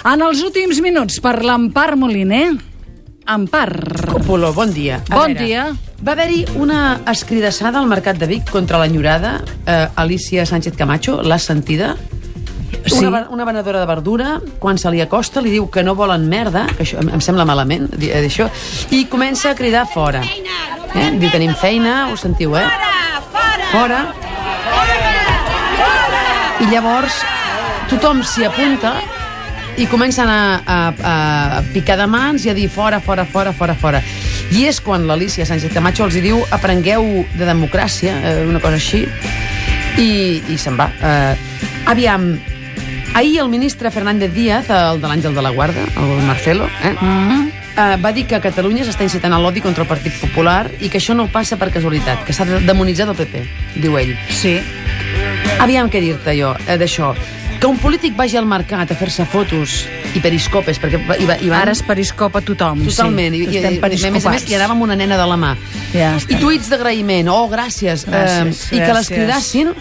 [0.00, 2.54] En els últims minuts, per l'Empar Moliner.
[3.30, 3.68] Empar.
[4.08, 5.02] Copoló, bon dia.
[5.10, 5.66] A Bon veure, dia.
[6.00, 9.34] Va haver-hi una escridassada al Mercat de Vic contra l'enyorada
[9.66, 11.92] eh, Alicia Sánchez Camacho, l'has sentida?
[12.86, 13.04] Sí.
[13.04, 16.64] Una, una venedora de verdura, quan se li acosta, li diu que no volen merda,
[16.72, 18.48] que això em, em sembla malament, eh, això,
[18.96, 20.24] i comença a cridar fora.
[20.24, 21.10] Eh?
[21.20, 22.66] Diu, tenim feina, ho sentiu, eh?
[23.70, 24.06] Fora!
[26.60, 27.20] I llavors
[27.92, 28.96] tothom s'hi apunta
[29.76, 30.78] i comencen a, a,
[31.58, 34.02] a picar de mans i a dir fora, fora, fora, fora, fora.
[34.50, 39.04] I és quan l'Alicia Sánchez Camacho els diu aprengueu de democràcia, eh, una cosa així,
[40.00, 40.90] i, i se'n va.
[41.00, 41.36] Eh,
[41.90, 42.32] aviam,
[43.14, 47.96] ahir el ministre Fernández Díaz, el de l'Àngel de la Guarda, el Marcelo, eh, eh,
[48.02, 51.16] va dir que Catalunya s'està incitant a l'odi contra el Partit Popular i que això
[51.16, 53.44] no passa per casualitat, que s'ha de demonitzar del PP,
[53.80, 54.16] diu ell.
[54.28, 54.58] Sí.
[55.60, 57.14] Aviam què dir-te jo eh, d'això.
[57.60, 59.82] Que un polític vagi al mercat a fer-se fotos
[60.16, 61.58] i periscopes, perquè hi, va, hi van...
[61.60, 62.86] Ara es periscopa tothom.
[62.86, 63.34] Totalment.
[63.36, 63.42] Sí.
[63.44, 65.50] I, Estem i, a més a més, hi anava amb una nena de la mà.
[65.92, 67.28] Ja I tuits d'agraïment.
[67.28, 68.06] Oh, gràcies.
[68.08, 69.74] Gràcies, eh, I que les cridassin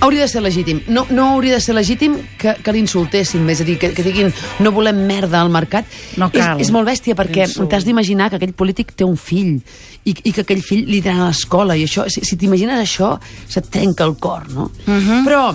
[0.00, 0.80] hauria de ser legítim.
[0.90, 4.34] No, no hauria de ser legítim que, que l'insultessin, és a dir, que, que diguin
[4.66, 5.86] no volem merda al mercat.
[6.18, 6.58] No cal.
[6.58, 9.60] És, és molt bèstia perquè t'has d'imaginar que aquell polític té un fill
[10.02, 13.14] i, i que aquell fill li dirà a l'escola i això, si, si t'imagines això,
[13.46, 14.72] se't trenca el cor, no?
[14.90, 15.22] Mhm.
[15.30, 15.46] Però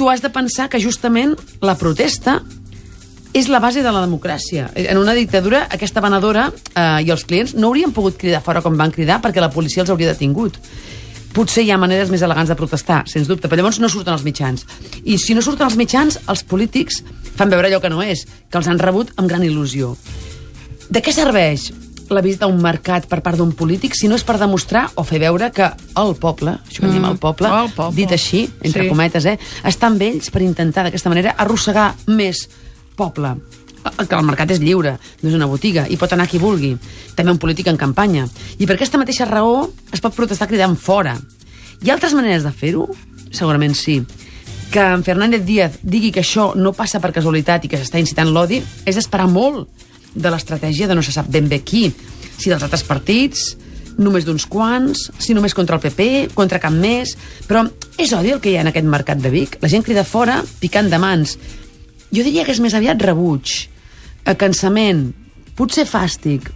[0.00, 2.38] tu has de pensar que justament la protesta
[3.36, 4.70] és la base de la democràcia.
[4.72, 8.78] En una dictadura, aquesta venedora eh, i els clients no haurien pogut cridar fora com
[8.80, 10.56] van cridar perquè la policia els hauria detingut.
[11.36, 14.24] Potser hi ha maneres més elegants de protestar, sens dubte, però llavors no surten els
[14.24, 14.64] mitjans.
[15.04, 17.02] I si no surten els mitjans, els polítics
[17.36, 19.92] fan veure allò que no és, que els han rebut amb gran il·lusió.
[20.88, 21.68] De què serveix
[22.10, 25.04] la visita a un mercat per part d'un polític si no és per demostrar o
[25.06, 27.96] fer veure que el poble, això que en diem el poble, el poble.
[27.96, 28.88] dit així, entre Sí.
[28.88, 32.48] cometes, eh, està amb ells per intentar d'aquesta manera arrossegar més
[32.96, 33.36] poble.
[33.98, 36.76] Eh, Que el mercat és lliure, no és una botiga, i pot anar qui vulgui.
[37.14, 38.26] També un polític en campanya.
[38.58, 41.16] I per aquesta mateixa raó es pot protestar cridant fora.
[41.82, 42.88] Hi ha altres maneres de fer-ho?
[43.30, 44.04] Segurament sí.
[44.70, 48.28] Que en Fernández Díaz digui que això no passa per casualitat i que s'està incitant
[48.34, 49.68] l'odi és esperar molt
[50.14, 51.88] de l'estratègia de no se sap ben bé qui.
[52.40, 53.54] Si dels altres partits,
[54.00, 57.16] només d'uns quants, si només contra el PP, contra cap més...
[57.48, 57.64] Però
[58.00, 59.58] és odi el que hi ha en aquest mercat de Vic?
[59.62, 61.36] La gent crida fora, picant de mans.
[62.10, 63.52] Jo diria que és més aviat rebuig,
[64.38, 65.10] cansament,
[65.58, 66.48] potser fàstic.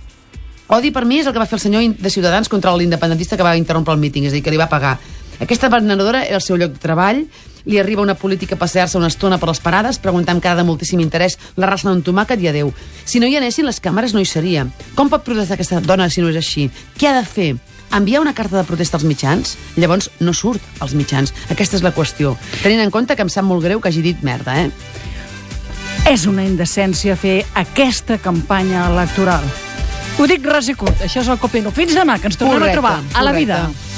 [0.75, 3.47] Odi per mi és el que va fer el senyor de Ciutadans contra l'independentista que
[3.47, 4.97] va interrompre el míting, és a dir, que li va pagar.
[5.45, 7.25] Aquesta venedora era el seu lloc de treball,
[7.65, 10.65] li arriba una política a passejar-se una estona per les parades, preguntar amb cara de
[10.69, 12.73] moltíssim interès la raça d'un tomàquet i adeu.
[13.05, 14.67] Si no hi anessin, les càmeres no hi seria.
[14.95, 16.69] Com pot protestar aquesta dona si no és així?
[16.99, 17.55] Què ha de fer?
[17.95, 19.57] Enviar una carta de protesta als mitjans?
[19.77, 21.33] Llavors no surt als mitjans.
[21.51, 22.35] Aquesta és la qüestió.
[22.63, 24.71] Tenint en compte que em sap molt greu que hagi dit merda, eh?
[26.11, 29.45] És una indecència fer aquesta campanya electoral.
[30.19, 31.73] Ho dic ras i curt, això és el Copino.
[31.75, 33.39] Fins demà, que ens tornem Correcte, a trobar a la correcte.
[33.41, 33.94] vida.